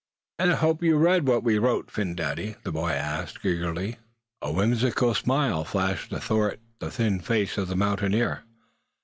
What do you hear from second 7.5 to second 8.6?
of the mountaineer.